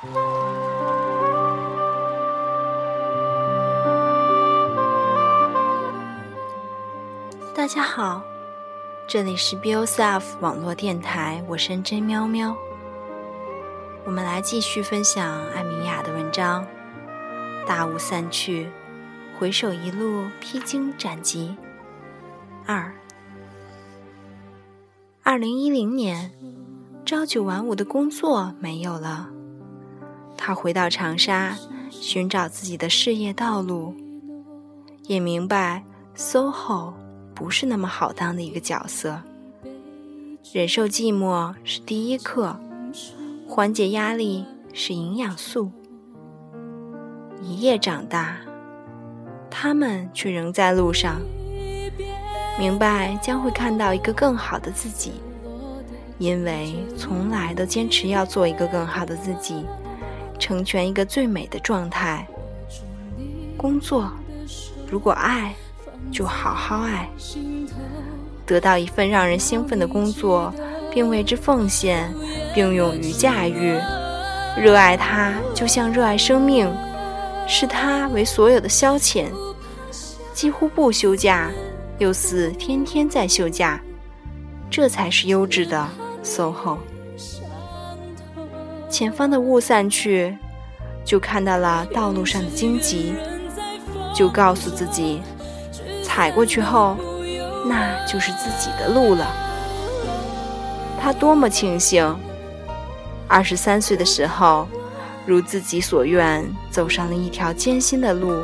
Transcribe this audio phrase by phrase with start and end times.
[0.00, 0.06] 大
[7.66, 8.22] 家好，
[9.08, 12.56] 这里是 Be Yourself 网络电台，我是真喵喵。
[14.04, 16.64] 我们来继续分享艾米亚的文章。
[17.66, 18.70] 大雾散去，
[19.36, 21.56] 回首一路披荆斩棘。
[22.66, 22.92] 二，
[25.24, 26.30] 二零一零年，
[27.04, 29.30] 朝九晚五的工作没有了，
[30.38, 31.58] 他回到长沙，
[31.90, 33.94] 寻找自己的事业道路，
[35.02, 35.84] 也明白
[36.16, 36.94] SOHO。
[37.34, 39.22] 不是那么好当的一个角色，
[40.52, 42.58] 忍受寂寞是第一课，
[43.46, 45.70] 缓解压力是营养素。
[47.40, 48.38] 一夜长大，
[49.48, 51.20] 他们却仍在路上，
[52.58, 55.12] 明白将会看到一个更好的自己，
[56.18, 59.64] 因为从来都坚持要做一个更好的自己，
[60.38, 62.26] 成全一个最美的状态。
[63.56, 64.10] 工作，
[64.90, 65.54] 如果爱。
[66.12, 67.10] 就好好爱，
[68.46, 70.54] 得到一份让人兴奋的工作，
[70.90, 72.10] 并为之奉献，
[72.54, 73.76] 并勇于驾驭，
[74.56, 76.72] 热爱它，就像热爱生命，
[77.48, 79.26] 视它为所有的消遣，
[80.32, 81.50] 几乎不休假，
[81.98, 83.78] 又似天天在休假，
[84.70, 85.86] 这才是优质的
[86.22, 86.78] SOHO。
[88.90, 90.36] 前方的雾散去，
[91.04, 93.14] 就看到了道路上的荆棘，
[94.14, 95.20] 就告诉自己。
[96.02, 96.96] 踩过去后，
[97.66, 99.26] 那就是自己的路了。
[101.00, 102.16] 他多么庆幸，
[103.28, 104.66] 二十三岁的时候，
[105.26, 108.42] 如自己所愿，走上了一条艰辛的路，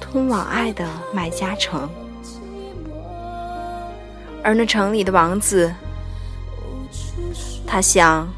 [0.00, 0.84] 通往爱的
[1.14, 1.88] 麦家城。
[4.42, 5.72] 而那城里的王子，
[7.66, 8.28] 他想，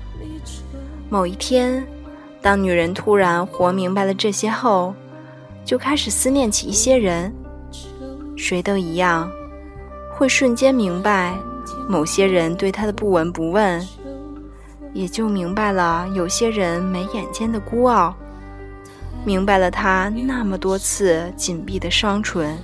[1.12, 1.86] 某一天，
[2.40, 4.94] 当女人突然活明白了这些后，
[5.62, 7.30] 就开始思念起一些人。
[8.34, 9.30] 谁都一样，
[10.16, 11.34] 会瞬间明白
[11.86, 13.86] 某些人对她的不闻不问，
[14.94, 18.14] 也就明白了有些人眉眼间的孤傲，
[19.22, 22.56] 明白了他那么多次紧闭的双唇。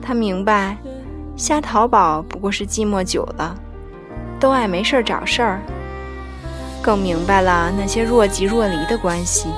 [0.00, 0.78] 他明白，
[1.36, 3.54] 瞎淘宝不过是寂寞久了，
[4.40, 5.60] 都爱没事儿找事儿。
[6.84, 9.48] 更明白了那些若即若离的关系。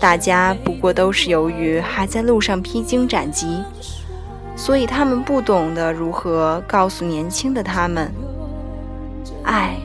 [0.00, 3.62] 大家不过都是由于还在路上披荆斩棘，
[4.56, 8.10] 所以他们不懂得如何告诉年轻的他们，
[9.42, 9.76] 爱，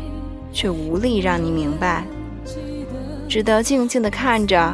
[0.53, 2.05] 却无力让你明白，
[3.27, 4.73] 只得静静地看着，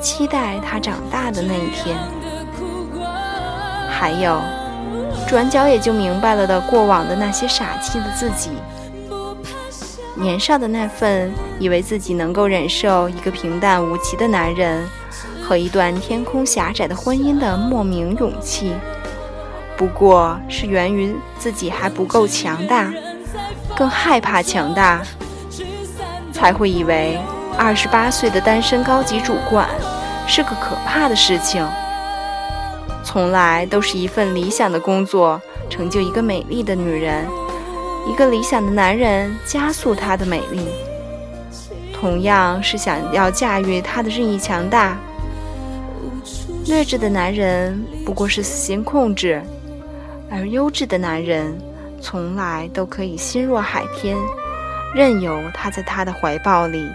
[0.00, 1.94] 期待他长大的那一天。
[3.90, 4.40] 还有，
[5.28, 8.50] 转角也就明白了的过往的那些傻气的自己。
[10.16, 14.86] 年少的那份以为自己能够忍受一个平淡无奇的男人
[15.42, 18.72] 和一段天空狭窄的婚姻的莫名勇气，
[19.76, 22.92] 不过是源于自己还不够强大，
[23.76, 25.02] 更害怕强大，
[26.32, 27.18] 才会以为
[27.58, 29.68] 二十八岁的单身高级主管
[30.26, 31.66] 是个可怕的事情。
[33.02, 37.26] 从来都是一份理想的工作，成就一个美丽的女人。
[38.06, 40.68] 一个理想的男人加速她的美丽，
[41.92, 44.96] 同样是想要驾驭她的日益强大。
[46.66, 49.42] 劣质的男人不过是死心控制，
[50.30, 51.56] 而优质的男人
[52.00, 54.16] 从来都可以心若海天，
[54.94, 56.88] 任由他在他的怀抱里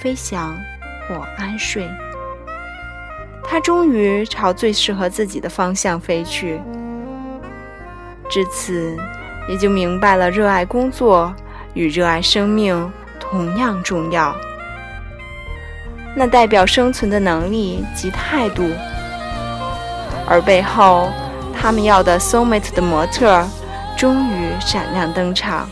[0.00, 0.56] 飞翔
[1.06, 1.88] 或安睡。
[3.44, 6.60] 他终于朝最适合自己的方向飞去。
[8.28, 8.96] 至此。
[9.48, 11.34] 也就明白了，热爱工作
[11.74, 14.34] 与热爱生命同样重要。
[16.14, 18.68] 那代表生存的能力及态度，
[20.28, 21.08] 而背后
[21.58, 23.42] 他们要的 soulmate 的模特，
[23.96, 25.68] 终于闪亮登场。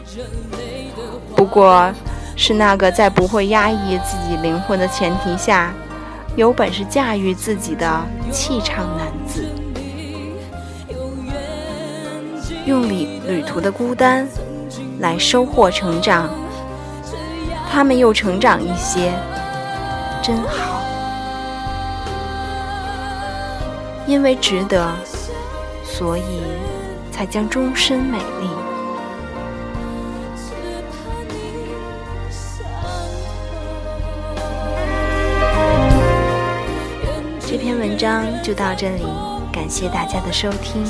[1.36, 1.92] 不过，
[2.36, 5.74] 是那个在不会压抑自己灵魂的前提下，
[6.36, 7.86] 有本事驾驭自己的
[8.30, 9.46] 气场男子。
[12.66, 14.26] 用旅旅途的孤单
[14.98, 16.28] 来收获成长，
[17.70, 19.12] 他们又成长一些，
[20.22, 20.80] 真好。
[24.06, 24.90] 因为值得，
[25.84, 26.42] 所以
[27.10, 28.48] 才将终身美丽。
[37.40, 39.04] 这篇文章就到这里，
[39.52, 40.84] 感谢大家的收听。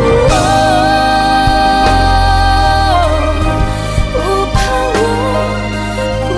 [4.13, 4.15] 不
[4.53, 4.55] 怕
[4.93, 4.99] 我
[6.23, 6.29] 孤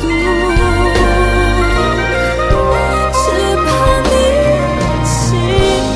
[0.00, 0.02] 独
[3.16, 3.18] 只
[3.64, 3.66] 怕
[4.08, 4.12] 你
[5.04, 5.08] 寂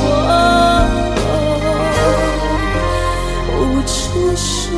[0.02, 0.04] 寞
[3.48, 3.92] 无处
[4.36, 4.73] 说